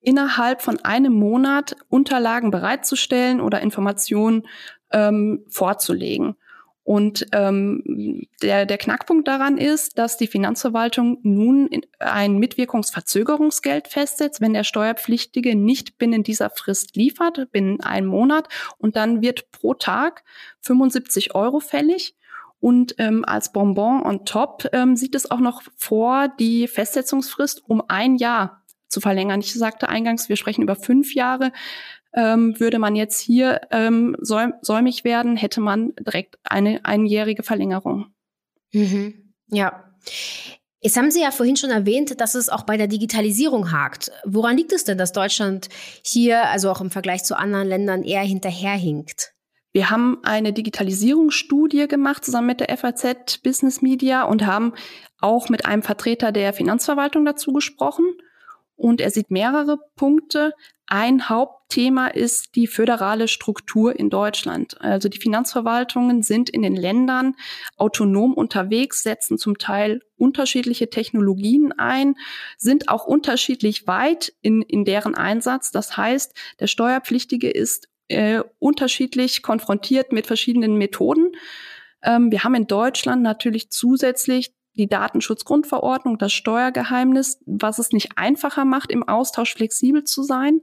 innerhalb 0.00 0.62
von 0.62 0.80
einem 0.80 1.12
Monat 1.12 1.76
Unterlagen 1.88 2.50
bereitzustellen 2.50 3.40
oder 3.40 3.60
Informationen 3.60 4.48
ähm, 4.90 5.44
vorzulegen. 5.48 6.34
Und 6.82 7.26
ähm, 7.32 8.26
der, 8.42 8.66
der 8.66 8.78
Knackpunkt 8.78 9.28
daran 9.28 9.58
ist, 9.58 9.98
dass 9.98 10.16
die 10.16 10.26
Finanzverwaltung 10.26 11.18
nun 11.22 11.68
ein 11.98 12.38
Mitwirkungsverzögerungsgeld 12.38 13.88
festsetzt, 13.88 14.40
wenn 14.40 14.54
der 14.54 14.64
Steuerpflichtige 14.64 15.54
nicht 15.54 15.98
binnen 15.98 16.22
dieser 16.22 16.50
Frist 16.50 16.96
liefert, 16.96 17.52
binnen 17.52 17.80
einem 17.80 18.08
Monat. 18.08 18.48
Und 18.78 18.96
dann 18.96 19.20
wird 19.20 19.50
pro 19.52 19.74
Tag 19.74 20.24
75 20.62 21.34
Euro 21.34 21.60
fällig. 21.60 22.16
Und 22.60 22.94
ähm, 22.98 23.24
als 23.24 23.52
Bonbon 23.52 24.02
on 24.02 24.24
top 24.24 24.68
ähm, 24.72 24.96
sieht 24.96 25.14
es 25.14 25.30
auch 25.30 25.40
noch 25.40 25.62
vor, 25.76 26.28
die 26.28 26.66
Festsetzungsfrist 26.68 27.62
um 27.68 27.82
ein 27.88 28.16
Jahr 28.16 28.62
zu 28.88 29.00
verlängern. 29.00 29.40
Ich 29.40 29.54
sagte 29.54 29.88
eingangs, 29.88 30.28
wir 30.28 30.36
sprechen 30.36 30.62
über 30.62 30.76
fünf 30.76 31.14
Jahre. 31.14 31.52
Ähm, 32.12 32.58
würde 32.58 32.78
man 32.78 32.96
jetzt 32.96 33.20
hier 33.20 33.60
ähm, 33.70 34.16
säum 34.20 34.54
säumig 34.62 35.04
werden, 35.04 35.36
hätte 35.36 35.60
man 35.60 35.94
direkt 35.96 36.38
eine 36.42 36.84
einjährige 36.84 37.42
Verlängerung. 37.42 38.06
Mhm. 38.72 39.32
Ja. 39.48 39.84
Jetzt 40.82 40.96
haben 40.96 41.10
Sie 41.10 41.20
ja 41.20 41.30
vorhin 41.30 41.56
schon 41.56 41.70
erwähnt, 41.70 42.20
dass 42.20 42.34
es 42.34 42.48
auch 42.48 42.62
bei 42.62 42.78
der 42.78 42.86
Digitalisierung 42.86 43.70
hakt. 43.70 44.10
Woran 44.24 44.56
liegt 44.56 44.72
es 44.72 44.84
denn, 44.84 44.96
dass 44.96 45.12
Deutschland 45.12 45.68
hier, 46.02 46.48
also 46.48 46.70
auch 46.70 46.80
im 46.80 46.90
Vergleich 46.90 47.22
zu 47.22 47.36
anderen 47.36 47.68
Ländern, 47.68 48.02
eher 48.02 48.22
hinterherhinkt? 48.22 49.34
Wir 49.72 49.90
haben 49.90 50.18
eine 50.22 50.52
Digitalisierungsstudie 50.52 51.86
gemacht 51.86 52.24
zusammen 52.24 52.48
mit 52.48 52.60
der 52.60 52.76
FAZ 52.76 53.38
Business 53.42 53.82
Media 53.82 54.24
und 54.24 54.46
haben 54.46 54.72
auch 55.20 55.48
mit 55.48 55.66
einem 55.66 55.82
Vertreter 55.82 56.32
der 56.32 56.52
Finanzverwaltung 56.52 57.24
dazu 57.24 57.52
gesprochen. 57.52 58.06
Und 58.74 59.00
er 59.00 59.10
sieht 59.10 59.30
mehrere 59.30 59.78
Punkte. 59.94 60.54
Ein 60.86 61.28
Hauptthema 61.70 62.08
ist 62.08 62.56
die 62.56 62.66
föderale 62.66 63.28
Struktur 63.28 63.96
in 63.96 64.10
Deutschland. 64.10 64.80
Also 64.80 65.08
die 65.08 65.20
Finanzverwaltungen 65.20 66.24
sind 66.24 66.50
in 66.50 66.62
den 66.62 66.74
Ländern 66.74 67.36
autonom 67.76 68.34
unterwegs, 68.34 69.04
setzen 69.04 69.38
zum 69.38 69.56
Teil 69.56 70.00
unterschiedliche 70.16 70.90
Technologien 70.90 71.70
ein, 71.70 72.16
sind 72.58 72.88
auch 72.88 73.04
unterschiedlich 73.04 73.86
weit 73.86 74.32
in, 74.42 74.62
in 74.62 74.84
deren 74.84 75.14
Einsatz. 75.14 75.70
Das 75.70 75.96
heißt, 75.96 76.34
der 76.58 76.66
Steuerpflichtige 76.66 77.48
ist 77.48 77.88
äh, 78.08 78.42
unterschiedlich 78.58 79.40
konfrontiert 79.40 80.10
mit 80.10 80.26
verschiedenen 80.26 80.74
Methoden. 80.74 81.36
Ähm, 82.02 82.32
wir 82.32 82.42
haben 82.42 82.56
in 82.56 82.66
Deutschland 82.66 83.22
natürlich 83.22 83.70
zusätzlich 83.70 84.52
die 84.74 84.88
Datenschutzgrundverordnung, 84.88 86.18
das 86.18 86.32
Steuergeheimnis, 86.32 87.40
was 87.46 87.78
es 87.78 87.92
nicht 87.92 88.18
einfacher 88.18 88.64
macht, 88.64 88.90
im 88.90 89.06
Austausch 89.06 89.54
flexibel 89.54 90.02
zu 90.02 90.24
sein. 90.24 90.62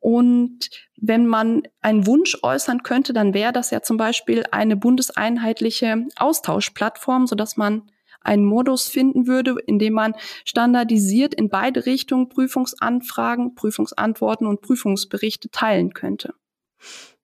Und 0.00 0.70
wenn 0.96 1.26
man 1.26 1.62
einen 1.80 2.06
Wunsch 2.06 2.38
äußern 2.42 2.82
könnte, 2.82 3.12
dann 3.12 3.34
wäre 3.34 3.52
das 3.52 3.70
ja 3.70 3.82
zum 3.82 3.96
Beispiel 3.96 4.44
eine 4.50 4.76
bundeseinheitliche 4.76 6.06
Austauschplattform, 6.16 7.26
sodass 7.26 7.56
man 7.56 7.90
einen 8.20 8.44
Modus 8.44 8.88
finden 8.88 9.26
würde, 9.26 9.56
in 9.66 9.78
dem 9.78 9.94
man 9.94 10.14
standardisiert 10.44 11.34
in 11.34 11.48
beide 11.48 11.86
Richtungen 11.86 12.28
Prüfungsanfragen, 12.28 13.54
Prüfungsantworten 13.54 14.46
und 14.46 14.60
Prüfungsberichte 14.60 15.50
teilen 15.50 15.92
könnte. 15.92 16.34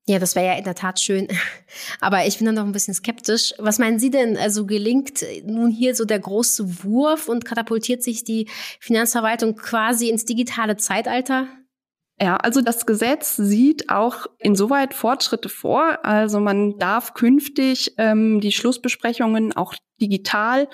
Ja, 0.07 0.19
das 0.19 0.35
wäre 0.35 0.47
ja 0.47 0.59
in 0.59 0.64
der 0.64 0.75
Tat 0.75 0.99
schön. 0.99 1.29
Aber 2.00 2.26
ich 2.26 2.38
bin 2.38 2.47
dann 2.47 2.57
noch 2.57 2.64
ein 2.64 2.73
bisschen 2.73 2.95
skeptisch. 2.95 3.55
Was 3.59 3.79
meinen 3.79 4.00
Sie 4.00 4.11
denn? 4.11 4.37
Also 4.37 4.67
gelingt 4.67 5.25
nun 5.45 5.71
hier 5.71 5.95
so 5.95 6.05
der 6.05 6.19
große 6.19 6.83
Wurf 6.83 7.29
und 7.29 7.45
katapultiert 7.45 8.02
sich 8.02 8.25
die 8.25 8.49
Finanzverwaltung 8.81 9.55
quasi 9.55 10.09
ins 10.09 10.25
digitale 10.25 10.76
Zeitalter? 10.76 11.47
Ja, 12.23 12.37
also 12.37 12.61
das 12.61 12.87
Gesetz 12.87 13.35
sieht 13.35 13.91
auch 13.91 14.26
insoweit 14.38 14.95
Fortschritte 14.95 15.49
vor. 15.49 16.05
Also 16.05 16.38
man 16.38 16.79
darf 16.79 17.14
künftig 17.14 17.95
ähm, 17.99 18.41
die 18.41 18.52
Schlussbesprechungen 18.52 19.52
auch 19.57 19.75
digital 20.00 20.69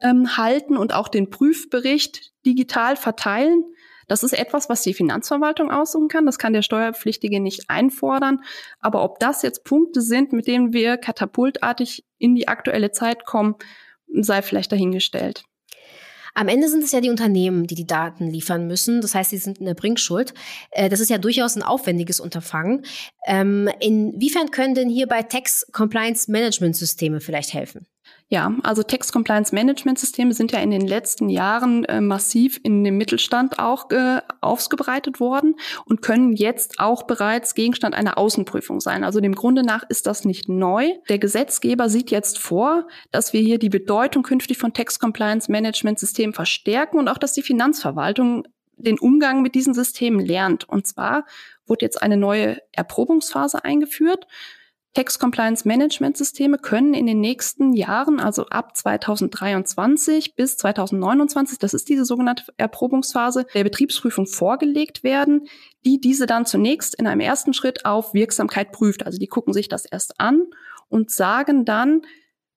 ähm, 0.00 0.38
halten 0.38 0.74
und 0.74 0.94
auch 0.94 1.08
den 1.08 1.28
Prüfbericht 1.28 2.32
digital 2.46 2.96
verteilen. 2.96 3.62
Das 4.08 4.22
ist 4.22 4.32
etwas, 4.32 4.70
was 4.70 4.80
die 4.80 4.94
Finanzverwaltung 4.94 5.70
aussuchen 5.70 6.08
kann. 6.08 6.24
Das 6.24 6.38
kann 6.38 6.54
der 6.54 6.62
Steuerpflichtige 6.62 7.40
nicht 7.40 7.68
einfordern. 7.68 8.40
Aber 8.80 9.04
ob 9.04 9.18
das 9.18 9.42
jetzt 9.42 9.64
Punkte 9.64 10.00
sind, 10.00 10.32
mit 10.32 10.46
denen 10.46 10.72
wir 10.72 10.96
katapultartig 10.96 12.06
in 12.16 12.34
die 12.34 12.48
aktuelle 12.48 12.90
Zeit 12.90 13.26
kommen, 13.26 13.56
sei 14.06 14.40
vielleicht 14.40 14.72
dahingestellt. 14.72 15.44
Am 16.38 16.48
Ende 16.48 16.68
sind 16.68 16.84
es 16.84 16.92
ja 16.92 17.00
die 17.00 17.08
Unternehmen, 17.08 17.66
die 17.66 17.74
die 17.74 17.86
Daten 17.86 18.28
liefern 18.28 18.66
müssen. 18.66 19.00
Das 19.00 19.14
heißt, 19.14 19.30
sie 19.30 19.38
sind 19.38 19.56
in 19.56 19.64
der 19.64 19.72
Bringschuld. 19.72 20.34
Äh, 20.70 20.90
das 20.90 21.00
ist 21.00 21.08
ja 21.08 21.16
durchaus 21.16 21.56
ein 21.56 21.62
aufwendiges 21.62 22.20
Unterfangen. 22.20 22.84
Ähm, 23.26 23.70
inwiefern 23.80 24.50
können 24.50 24.74
denn 24.74 24.90
hierbei 24.90 25.22
Tax 25.22 25.66
Compliance 25.72 26.30
Management 26.30 26.76
Systeme 26.76 27.20
vielleicht 27.20 27.54
helfen? 27.54 27.86
Ja, 28.28 28.52
also 28.64 28.82
Text 28.82 29.12
Compliance 29.12 29.54
Management 29.54 30.00
Systeme 30.00 30.34
sind 30.34 30.50
ja 30.50 30.58
in 30.58 30.72
den 30.72 30.84
letzten 30.84 31.28
Jahren 31.28 31.84
äh, 31.84 32.00
massiv 32.00 32.58
in 32.64 32.82
dem 32.82 32.98
Mittelstand 32.98 33.60
auch 33.60 33.88
äh, 33.92 34.20
ausgebreitet 34.40 35.20
worden 35.20 35.54
und 35.84 36.02
können 36.02 36.32
jetzt 36.32 36.80
auch 36.80 37.04
bereits 37.04 37.54
Gegenstand 37.54 37.94
einer 37.94 38.18
Außenprüfung 38.18 38.80
sein. 38.80 39.04
Also 39.04 39.20
dem 39.20 39.36
Grunde 39.36 39.62
nach 39.62 39.84
ist 39.88 40.08
das 40.08 40.24
nicht 40.24 40.48
neu. 40.48 40.88
Der 41.08 41.20
Gesetzgeber 41.20 41.88
sieht 41.88 42.10
jetzt 42.10 42.40
vor, 42.40 42.88
dass 43.12 43.32
wir 43.32 43.40
hier 43.42 43.60
die 43.60 43.68
Bedeutung 43.68 44.24
künftig 44.24 44.58
von 44.58 44.72
Text 44.72 44.98
Compliance 44.98 45.48
Management 45.48 46.00
Systemen 46.00 46.34
verstärken 46.34 46.98
und 46.98 47.06
auch, 47.06 47.18
dass 47.18 47.32
die 47.32 47.42
Finanzverwaltung 47.42 48.42
den 48.76 48.98
Umgang 48.98 49.40
mit 49.40 49.54
diesen 49.54 49.72
Systemen 49.72 50.18
lernt. 50.18 50.68
Und 50.68 50.88
zwar 50.88 51.26
wurde 51.64 51.84
jetzt 51.84 52.02
eine 52.02 52.16
neue 52.16 52.58
Erprobungsphase 52.72 53.64
eingeführt. 53.64 54.26
Tax 54.96 55.18
Compliance 55.18 55.68
Management 55.68 56.16
Systeme 56.16 56.56
können 56.56 56.94
in 56.94 57.04
den 57.04 57.20
nächsten 57.20 57.74
Jahren, 57.74 58.18
also 58.18 58.46
ab 58.46 58.74
2023 58.74 60.36
bis 60.36 60.56
2029, 60.56 61.58
das 61.58 61.74
ist 61.74 61.90
diese 61.90 62.06
sogenannte 62.06 62.44
Erprobungsphase, 62.56 63.44
der 63.52 63.64
Betriebsprüfung 63.64 64.26
vorgelegt 64.26 65.04
werden, 65.04 65.48
die 65.84 66.00
diese 66.00 66.24
dann 66.24 66.46
zunächst 66.46 66.94
in 66.94 67.06
einem 67.06 67.20
ersten 67.20 67.52
Schritt 67.52 67.84
auf 67.84 68.14
Wirksamkeit 68.14 68.72
prüft. 68.72 69.04
Also 69.04 69.18
die 69.18 69.26
gucken 69.26 69.52
sich 69.52 69.68
das 69.68 69.84
erst 69.84 70.18
an 70.18 70.46
und 70.88 71.10
sagen 71.10 71.66
dann, 71.66 72.00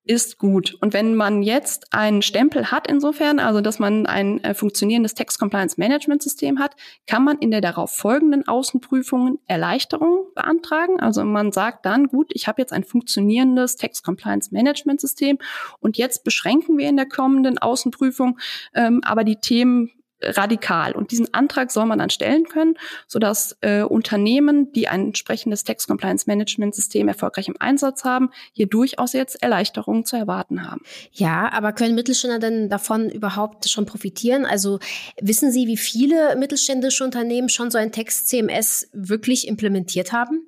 ist 0.10 0.40
gut. 0.40 0.76
Und 0.82 0.94
wenn 0.94 1.14
man 1.14 1.44
jetzt 1.44 1.94
einen 1.94 2.24
Stempel 2.24 2.72
hat 2.72 2.88
insofern, 2.90 3.38
also 3.38 3.62
dass 3.62 3.78
man 3.78 4.08
ein 4.08 4.44
äh, 4.44 4.56
funktionierendes 4.56 5.14
Text 5.14 5.38
Compliance 5.38 5.76
Management 5.78 6.24
System 6.24 6.58
hat, 6.58 6.76
kann 7.06 7.24
man 7.24 7.38
in 7.38 7.52
der 7.52 7.62
darauf 7.62 7.92
folgenden 7.92 8.48
Außenprüfungen 8.48 9.38
Erleichterungen 9.46 10.24
beantragen. 10.34 11.00
Also 11.00 11.24
man 11.24 11.52
sagt 11.52 11.86
dann, 11.86 12.08
gut, 12.08 12.32
ich 12.34 12.48
habe 12.48 12.60
jetzt 12.60 12.74
ein 12.74 12.84
funktionierendes 12.84 13.76
Text 13.76 14.04
Compliance 14.04 14.52
Management 14.52 15.00
System 15.00 15.38
und 15.80 15.96
jetzt 16.00 16.24
beschränken 16.24 16.80
wir 16.80 16.90
in 16.90 16.98
der 16.98 17.08
kommenden 17.08 17.60
Außenprüfung 17.60 18.40
ähm, 18.74 19.02
aber 19.04 19.24
die 19.24 19.36
Themen 19.36 19.92
radikal. 20.22 20.94
Und 20.94 21.12
diesen 21.12 21.34
Antrag 21.34 21.72
soll 21.72 21.86
man 21.86 22.00
dann 22.00 22.10
stellen 22.10 22.46
können, 22.46 22.76
sodass 23.08 23.58
äh, 23.62 23.82
Unternehmen, 23.82 24.72
die 24.74 24.88
ein 24.88 25.08
entsprechendes 25.08 25.64
Tax 25.64 25.88
Compliance 25.88 26.26
Management 26.28 26.76
System 26.76 27.08
erfolgreich 27.08 27.48
im 27.48 27.56
Einsatz 27.60 28.04
haben, 28.04 28.30
hier 28.54 28.68
durchaus 28.68 29.14
jetzt 29.14 29.42
Erleichterungen 29.42 30.06
zu 30.06 30.16
erwarten 30.16 30.70
haben. 30.70 30.82
Ja, 31.12 31.52
aber 31.52 31.74
können 31.74 31.96
Mittelständler 31.96 32.40
denn 32.40 32.70
davon 32.70 33.10
überhaupt 33.10 33.70
schon 33.70 33.86
profitieren? 33.86 34.46
Also 34.46 34.80
wissen 35.22 35.52
Sie, 35.52 35.68
wie 35.68 35.78
viele 35.78 36.36
mittelständische 36.36 37.04
Unternehmen 37.04 37.50
schon 37.50 37.72
so 37.72 37.78
ein 37.78 37.92
Text 37.92 38.28
CMS 38.28 38.90
wirklich 38.94 39.48
implementiert 39.48 40.12
haben? 40.12 40.46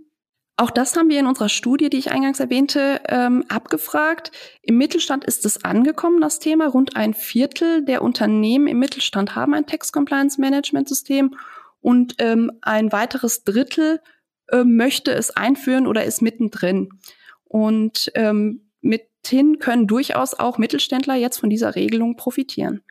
Auch 0.57 0.69
das 0.69 0.95
haben 0.95 1.09
wir 1.09 1.19
in 1.19 1.27
unserer 1.27 1.49
Studie, 1.49 1.89
die 1.89 1.97
ich 1.97 2.11
eingangs 2.11 2.39
erwähnte, 2.39 3.01
ähm, 3.07 3.45
abgefragt. 3.47 4.31
Im 4.61 4.77
Mittelstand 4.77 5.23
ist 5.25 5.45
es 5.45 5.63
angekommen, 5.63 6.21
das 6.21 6.39
Thema. 6.39 6.67
Rund 6.67 6.95
ein 6.95 7.13
Viertel 7.13 7.83
der 7.83 8.01
Unternehmen 8.01 8.67
im 8.67 8.77
Mittelstand 8.77 9.35
haben 9.35 9.53
ein 9.53 9.65
Tax 9.65 9.91
Compliance 9.91 10.39
Management 10.39 10.87
System 10.87 11.35
und 11.79 12.15
ähm, 12.19 12.51
ein 12.61 12.91
weiteres 12.91 13.43
Drittel 13.43 14.01
äh, 14.49 14.63
möchte 14.63 15.11
es 15.11 15.31
einführen 15.31 15.87
oder 15.87 16.03
ist 16.03 16.21
mittendrin. 16.21 16.89
Und 17.45 18.11
ähm, 18.15 18.69
mithin 18.81 19.59
können 19.59 19.87
durchaus 19.87 20.33
auch 20.33 20.57
Mittelständler 20.57 21.15
jetzt 21.15 21.39
von 21.39 21.49
dieser 21.49 21.75
Regelung 21.75 22.17
profitieren. 22.17 22.83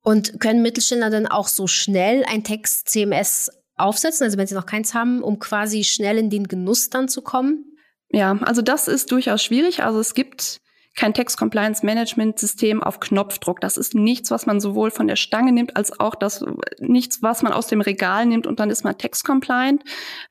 Und 0.00 0.40
können 0.40 0.62
Mittelständler 0.62 1.10
dann 1.10 1.26
auch 1.26 1.48
so 1.48 1.66
schnell 1.66 2.24
ein 2.26 2.44
Text 2.44 2.88
CMS 2.88 3.50
aufsetzen, 3.78 4.24
also 4.24 4.38
wenn 4.38 4.46
sie 4.46 4.54
noch 4.54 4.66
keins 4.66 4.94
haben, 4.94 5.22
um 5.22 5.38
quasi 5.38 5.84
schnell 5.84 6.18
in 6.18 6.30
den 6.30 6.48
Genuss 6.48 6.90
dann 6.90 7.08
zu 7.08 7.22
kommen? 7.22 7.76
Ja, 8.10 8.38
also 8.42 8.62
das 8.62 8.88
ist 8.88 9.12
durchaus 9.12 9.42
schwierig. 9.42 9.82
Also 9.82 10.00
es 10.00 10.14
gibt 10.14 10.60
kein 10.98 11.14
Text 11.14 11.38
Compliance 11.38 11.86
Management 11.86 12.40
System 12.40 12.82
auf 12.82 12.98
Knopfdruck. 12.98 13.60
Das 13.60 13.76
ist 13.76 13.94
nichts, 13.94 14.32
was 14.32 14.46
man 14.46 14.58
sowohl 14.58 14.90
von 14.90 15.06
der 15.06 15.14
Stange 15.14 15.52
nimmt, 15.52 15.76
als 15.76 16.00
auch 16.00 16.16
das 16.16 16.44
nichts, 16.80 17.22
was 17.22 17.42
man 17.42 17.52
aus 17.52 17.68
dem 17.68 17.80
Regal 17.80 18.26
nimmt 18.26 18.48
und 18.48 18.58
dann 18.58 18.68
ist 18.68 18.82
man 18.82 18.98
Text 18.98 19.24
Compliant. 19.24 19.84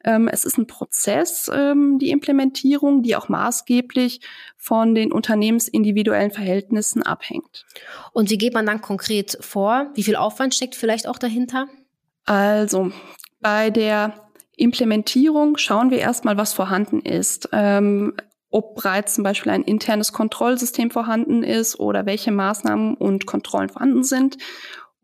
Ähm, 0.04 0.28
es 0.28 0.44
ist 0.44 0.58
ein 0.58 0.68
Prozess, 0.68 1.50
ähm, 1.54 2.00
die 2.00 2.10
Implementierung, 2.10 3.02
die 3.02 3.16
auch 3.16 3.30
maßgeblich 3.30 4.20
von 4.58 4.94
den 4.94 5.14
unternehmensindividuellen 5.14 6.32
Verhältnissen 6.32 7.02
abhängt. 7.02 7.66
Und 8.12 8.30
wie 8.30 8.38
geht 8.38 8.54
man 8.54 8.66
dann 8.66 8.82
konkret 8.82 9.38
vor? 9.40 9.90
Wie 9.94 10.04
viel 10.04 10.18
Aufwand 10.18 10.54
steckt 10.54 10.76
vielleicht 10.76 11.08
auch 11.08 11.18
dahinter? 11.18 11.70
Also 12.26 12.92
bei 13.40 13.70
der 13.70 14.14
Implementierung 14.56 15.58
schauen 15.58 15.92
wir 15.92 16.00
erstmal, 16.00 16.38
was 16.38 16.54
vorhanden 16.54 17.02
ist. 17.02 17.50
Ähm, 17.52 18.14
ob 18.50 18.76
bereits 18.76 19.16
zum 19.16 19.24
Beispiel 19.24 19.52
ein 19.52 19.64
internes 19.64 20.14
Kontrollsystem 20.14 20.90
vorhanden 20.90 21.44
ist 21.44 21.80
oder 21.80 22.06
welche 22.06 22.32
Maßnahmen 22.32 22.96
und 22.96 23.26
Kontrollen 23.26 23.70
vorhanden 23.70 24.04
sind. 24.04 24.38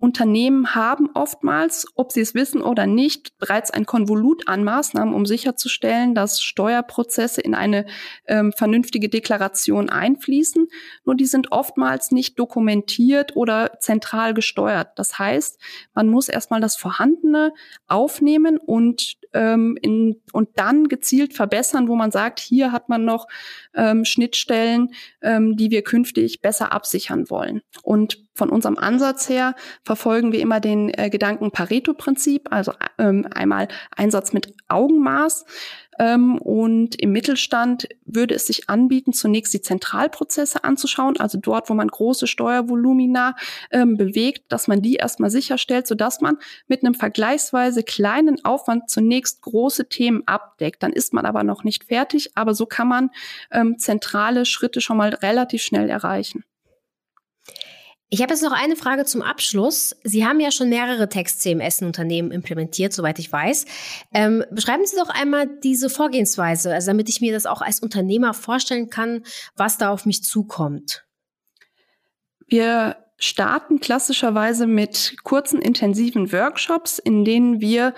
Unternehmen 0.03 0.75
haben 0.75 1.09
oftmals, 1.13 1.87
ob 1.95 2.11
sie 2.11 2.19
es 2.19 2.35
wissen 2.35 2.61
oder 2.61 2.87
nicht, 2.87 3.37
bereits 3.37 3.71
ein 3.71 3.85
Konvolut 3.85 4.49
an 4.49 4.65
Maßnahmen, 4.65 5.13
um 5.13 5.25
sicherzustellen, 5.25 6.13
dass 6.13 6.41
Steuerprozesse 6.41 7.39
in 7.39 7.55
eine 7.55 7.85
ähm, 8.27 8.51
vernünftige 8.51 9.07
Deklaration 9.07 9.89
einfließen. 9.89 10.67
Nur 11.05 11.15
die 11.15 11.25
sind 11.25 11.53
oftmals 11.53 12.11
nicht 12.11 12.37
dokumentiert 12.37 13.37
oder 13.37 13.77
zentral 13.79 14.33
gesteuert. 14.33 14.89
Das 14.97 15.19
heißt, 15.19 15.57
man 15.93 16.09
muss 16.09 16.27
erstmal 16.27 16.59
das 16.59 16.75
Vorhandene 16.75 17.53
aufnehmen 17.87 18.57
und 18.57 19.15
ähm, 19.31 19.77
in, 19.81 20.21
und 20.33 20.49
dann 20.55 20.89
gezielt 20.89 21.33
verbessern, 21.33 21.87
wo 21.87 21.95
man 21.95 22.11
sagt, 22.11 22.41
hier 22.41 22.73
hat 22.73 22.89
man 22.89 23.05
noch 23.05 23.29
ähm, 23.73 24.03
Schnittstellen, 24.03 24.93
ähm, 25.21 25.55
die 25.55 25.71
wir 25.71 25.81
künftig 25.81 26.41
besser 26.41 26.73
absichern 26.73 27.29
wollen. 27.29 27.61
Und 27.83 28.22
von 28.33 28.49
unserem 28.49 28.77
Ansatz 28.77 29.29
her 29.29 29.55
verfolgen 29.83 30.31
wir 30.31 30.39
immer 30.39 30.59
den 30.59 30.89
äh, 30.89 31.09
Gedanken 31.09 31.51
Pareto-Prinzip, 31.51 32.51
also 32.51 32.73
ähm, 32.97 33.27
einmal 33.33 33.67
Einsatz 33.95 34.33
mit 34.33 34.53
Augenmaß. 34.67 35.45
Ähm, 35.99 36.37
und 36.39 36.99
im 36.99 37.11
Mittelstand 37.11 37.87
würde 38.05 38.35
es 38.35 38.47
sich 38.47 38.69
anbieten, 38.69 39.13
zunächst 39.13 39.53
die 39.53 39.61
Zentralprozesse 39.61 40.63
anzuschauen, 40.63 41.19
also 41.19 41.37
dort, 41.39 41.69
wo 41.69 41.73
man 41.73 41.87
große 41.87 42.27
Steuervolumina 42.27 43.35
ähm, 43.71 43.95
bewegt, 43.97 44.51
dass 44.51 44.67
man 44.67 44.81
die 44.81 44.95
erstmal 44.95 45.29
sicherstellt, 45.29 45.85
sodass 45.85 46.21
man 46.21 46.37
mit 46.67 46.83
einem 46.83 46.95
vergleichsweise 46.95 47.83
kleinen 47.83 48.43
Aufwand 48.43 48.89
zunächst 48.89 49.41
große 49.41 49.89
Themen 49.89 50.23
abdeckt. 50.25 50.81
Dann 50.81 50.93
ist 50.93 51.13
man 51.13 51.25
aber 51.25 51.43
noch 51.43 51.63
nicht 51.63 51.85
fertig, 51.85 52.31
aber 52.35 52.53
so 52.55 52.65
kann 52.65 52.87
man 52.87 53.09
ähm, 53.51 53.77
zentrale 53.77 54.45
Schritte 54.45 54.81
schon 54.81 54.97
mal 54.97 55.13
relativ 55.13 55.61
schnell 55.61 55.89
erreichen. 55.89 56.43
Ich 58.13 58.21
habe 58.21 58.31
jetzt 58.31 58.43
noch 58.43 58.51
eine 58.51 58.75
Frage 58.75 59.05
zum 59.05 59.23
Abschluss. 59.23 59.95
Sie 60.03 60.23
haben 60.23 60.39
ja 60.39 60.51
schon 60.51 60.69
mehrere 60.69 61.09
Text-CMS-Unternehmen 61.09 62.29
implementiert, 62.29 62.93
soweit 62.93 63.17
ich 63.17 63.31
weiß. 63.31 63.65
Ähm, 64.13 64.45
beschreiben 64.51 64.85
Sie 64.85 64.95
doch 64.97 65.09
einmal 65.09 65.47
diese 65.63 65.89
Vorgehensweise, 65.89 66.71
also 66.71 66.91
damit 66.91 67.09
ich 67.09 67.21
mir 67.21 67.33
das 67.33 67.47
auch 67.47 67.63
als 67.63 67.79
Unternehmer 67.79 68.35
vorstellen 68.35 68.91
kann, 68.91 69.23
was 69.55 69.79
da 69.79 69.89
auf 69.89 70.05
mich 70.05 70.23
zukommt. 70.23 71.07
Wir 72.45 72.97
starten 73.17 73.79
klassischerweise 73.79 74.67
mit 74.67 75.15
kurzen, 75.23 75.59
intensiven 75.59 76.31
Workshops, 76.31 76.99
in 76.99 77.25
denen 77.25 77.61
wir 77.61 77.95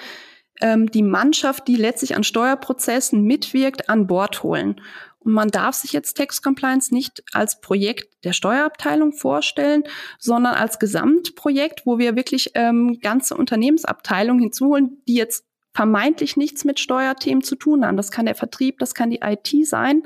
ähm, 0.61 0.89
die 0.89 1.03
Mannschaft, 1.03 1.67
die 1.67 1.75
letztlich 1.75 2.15
an 2.15 2.23
Steuerprozessen 2.23 3.21
mitwirkt, 3.21 3.89
an 3.89 4.07
Bord 4.07 4.43
holen. 4.43 4.79
Man 5.27 5.49
darf 5.49 5.73
sich 5.73 5.91
jetzt 5.91 6.17
Tax 6.17 6.43
Compliance 6.43 6.93
nicht 6.93 7.23
als 7.33 7.59
Projekt 7.59 8.23
der 8.23 8.31
Steuerabteilung 8.31 9.11
vorstellen, 9.11 9.83
sondern 10.19 10.53
als 10.53 10.77
Gesamtprojekt, 10.77 11.85
wo 11.85 11.97
wir 11.97 12.15
wirklich 12.15 12.51
ähm, 12.53 12.99
ganze 13.01 13.35
Unternehmensabteilungen 13.35 14.43
hinzuholen, 14.43 15.01
die 15.07 15.15
jetzt 15.15 15.43
vermeintlich 15.73 16.37
nichts 16.37 16.63
mit 16.63 16.79
Steuerthemen 16.79 17.43
zu 17.43 17.55
tun 17.55 17.85
haben. 17.85 17.97
Das 17.97 18.11
kann 18.11 18.27
der 18.27 18.35
Vertrieb, 18.35 18.77
das 18.77 18.93
kann 18.93 19.09
die 19.09 19.21
IT 19.21 19.67
sein, 19.67 20.03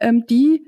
ähm, 0.00 0.26
die 0.26 0.66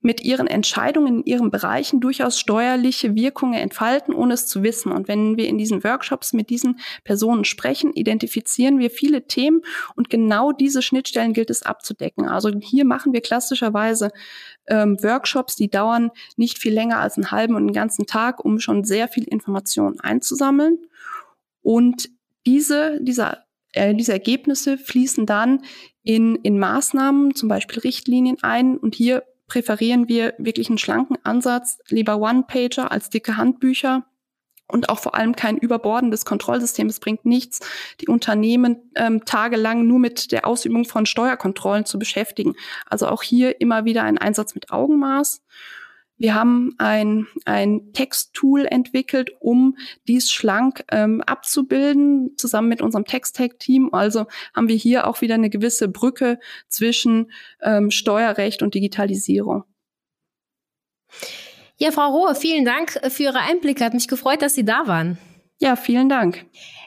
mit 0.00 0.22
ihren 0.22 0.46
Entscheidungen 0.46 1.18
in 1.18 1.24
ihren 1.24 1.50
Bereichen 1.50 2.00
durchaus 2.00 2.38
steuerliche 2.38 3.14
Wirkungen 3.16 3.54
entfalten, 3.54 4.14
ohne 4.14 4.34
es 4.34 4.46
zu 4.46 4.62
wissen. 4.62 4.92
Und 4.92 5.08
wenn 5.08 5.36
wir 5.36 5.48
in 5.48 5.58
diesen 5.58 5.82
Workshops 5.82 6.32
mit 6.32 6.50
diesen 6.50 6.78
Personen 7.02 7.44
sprechen, 7.44 7.92
identifizieren 7.92 8.78
wir 8.78 8.90
viele 8.90 9.26
Themen 9.26 9.62
und 9.96 10.08
genau 10.08 10.52
diese 10.52 10.82
Schnittstellen 10.82 11.32
gilt 11.32 11.50
es 11.50 11.62
abzudecken. 11.64 12.28
Also 12.28 12.50
hier 12.60 12.84
machen 12.84 13.12
wir 13.12 13.20
klassischerweise 13.20 14.10
ähm, 14.68 15.02
Workshops, 15.02 15.56
die 15.56 15.68
dauern 15.68 16.10
nicht 16.36 16.58
viel 16.58 16.72
länger 16.72 16.98
als 16.98 17.16
einen 17.16 17.32
halben 17.32 17.54
und 17.54 17.62
einen 17.62 17.72
ganzen 17.72 18.06
Tag, 18.06 18.44
um 18.44 18.60
schon 18.60 18.84
sehr 18.84 19.08
viel 19.08 19.24
Informationen 19.24 19.98
einzusammeln. 19.98 20.78
Und 21.62 22.08
diese, 22.46 22.98
dieser 23.02 23.48
äh, 23.72 23.94
diese 23.94 24.12
Ergebnisse 24.12 24.78
fließen 24.78 25.26
dann 25.26 25.62
in, 26.02 26.36
in 26.36 26.58
Maßnahmen, 26.58 27.34
zum 27.34 27.48
Beispiel 27.48 27.80
Richtlinien 27.80 28.38
ein. 28.42 28.76
Und 28.78 28.94
hier 28.94 29.22
präferieren 29.48 30.08
wir 30.08 30.34
wirklich 30.38 30.68
einen 30.68 30.78
schlanken 30.78 31.16
Ansatz, 31.24 31.78
lieber 31.88 32.18
One-Pager 32.18 32.92
als 32.92 33.10
dicke 33.10 33.36
Handbücher 33.36 34.04
und 34.68 34.90
auch 34.90 34.98
vor 34.98 35.14
allem 35.14 35.34
kein 35.34 35.56
überbordendes 35.56 36.24
Kontrollsystem. 36.24 36.86
Es 36.88 37.00
bringt 37.00 37.24
nichts, 37.24 37.60
die 38.00 38.08
Unternehmen 38.08 38.90
ähm, 38.94 39.24
tagelang 39.24 39.86
nur 39.86 39.98
mit 39.98 40.30
der 40.30 40.46
Ausübung 40.46 40.84
von 40.84 41.06
Steuerkontrollen 41.06 41.86
zu 41.86 41.98
beschäftigen. 41.98 42.54
Also 42.86 43.08
auch 43.08 43.22
hier 43.22 43.60
immer 43.60 43.86
wieder 43.86 44.04
ein 44.04 44.18
Einsatz 44.18 44.54
mit 44.54 44.70
Augenmaß. 44.70 45.42
Wir 46.18 46.34
haben 46.34 46.74
ein, 46.78 47.26
ein 47.44 47.92
Texttool 47.92 48.66
entwickelt, 48.66 49.30
um 49.40 49.76
dies 50.06 50.30
schlank 50.30 50.84
ähm, 50.90 51.22
abzubilden, 51.22 52.36
zusammen 52.36 52.68
mit 52.68 52.82
unserem 52.82 53.04
Text-Tag-Team. 53.04 53.94
Also 53.94 54.26
haben 54.54 54.68
wir 54.68 54.76
hier 54.76 55.06
auch 55.06 55.20
wieder 55.20 55.34
eine 55.34 55.50
gewisse 55.50 55.88
Brücke 55.88 56.38
zwischen 56.68 57.30
ähm, 57.62 57.90
Steuerrecht 57.90 58.62
und 58.62 58.74
Digitalisierung. 58.74 59.64
Ja, 61.76 61.92
Frau 61.92 62.10
Rohe, 62.10 62.34
vielen 62.34 62.64
Dank 62.64 62.98
für 63.10 63.22
Ihre 63.22 63.40
Einblicke. 63.40 63.84
Hat 63.84 63.94
mich 63.94 64.08
gefreut, 64.08 64.42
dass 64.42 64.56
Sie 64.56 64.64
da 64.64 64.86
waren. 64.86 65.18
Ja, 65.60 65.76
vielen 65.76 66.08
Dank. 66.08 66.46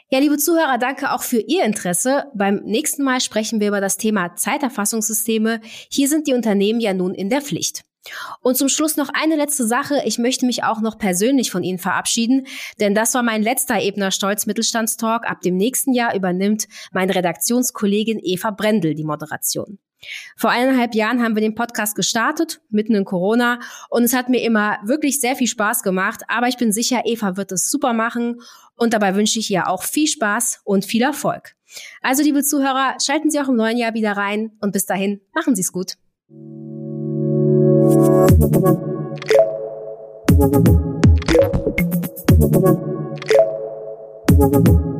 Ja, 0.09 0.19
liebe 0.19 0.37
Zuhörer, 0.37 0.77
danke 0.77 1.13
auch 1.13 1.23
für 1.23 1.39
Ihr 1.39 1.63
Interesse. 1.63 2.25
Beim 2.33 2.55
nächsten 2.65 3.03
Mal 3.03 3.21
sprechen 3.21 3.61
wir 3.61 3.69
über 3.69 3.79
das 3.79 3.95
Thema 3.95 4.35
Zeiterfassungssysteme. 4.35 5.61
Hier 5.89 6.09
sind 6.09 6.27
die 6.27 6.33
Unternehmen 6.33 6.81
ja 6.81 6.93
nun 6.93 7.13
in 7.13 7.29
der 7.29 7.41
Pflicht. 7.41 7.83
Und 8.41 8.57
zum 8.57 8.69
Schluss 8.69 8.97
noch 8.97 9.09
eine 9.13 9.35
letzte 9.35 9.67
Sache. 9.67 10.01
Ich 10.05 10.17
möchte 10.17 10.45
mich 10.45 10.63
auch 10.63 10.81
noch 10.81 10.97
persönlich 10.97 11.51
von 11.51 11.63
Ihnen 11.63 11.79
verabschieden, 11.79 12.47
denn 12.79 12.95
das 12.95 13.13
war 13.13 13.23
mein 13.23 13.43
letzter 13.43 13.79
Ebner 13.79 14.11
Stolz 14.11 14.45
Mittelstandstalk. 14.45 15.29
Ab 15.29 15.41
dem 15.41 15.55
nächsten 15.55 15.93
Jahr 15.93 16.15
übernimmt 16.15 16.67
meine 16.91 17.13
Redaktionskollegin 17.13 18.19
Eva 18.21 18.51
Brendel 18.51 18.95
die 18.95 19.03
Moderation. 19.03 19.77
Vor 20.35 20.49
eineinhalb 20.49 20.95
Jahren 20.95 21.21
haben 21.21 21.35
wir 21.35 21.41
den 21.41 21.53
Podcast 21.53 21.95
gestartet, 21.95 22.59
mitten 22.69 22.95
in 22.95 23.05
Corona, 23.05 23.59
und 23.89 24.03
es 24.03 24.13
hat 24.13 24.29
mir 24.29 24.41
immer 24.41 24.79
wirklich 24.83 25.19
sehr 25.19 25.35
viel 25.35 25.47
Spaß 25.47 25.83
gemacht. 25.83 26.23
Aber 26.27 26.47
ich 26.47 26.57
bin 26.57 26.71
sicher, 26.71 27.03
Eva 27.05 27.37
wird 27.37 27.51
es 27.51 27.69
super 27.69 27.93
machen 27.93 28.41
und 28.75 28.93
dabei 28.93 29.15
wünsche 29.15 29.37
ich 29.37 29.51
ihr 29.51 29.67
auch 29.67 29.83
viel 29.83 30.07
Spaß 30.07 30.61
und 30.63 30.85
viel 30.85 31.03
Erfolg. 31.03 31.55
Also, 32.01 32.23
liebe 32.23 32.43
Zuhörer, 32.43 32.97
schalten 33.03 33.29
Sie 33.29 33.39
auch 33.39 33.47
im 33.47 33.55
neuen 33.55 33.77
Jahr 33.77 33.93
wieder 33.93 34.13
rein 34.13 34.51
und 34.59 34.73
bis 34.73 34.85
dahin 34.85 35.21
machen 35.33 35.55
Sie 35.55 35.61
es 35.61 35.71
gut. 35.71 35.97
Thank 37.91 38.31
you. 44.69 44.90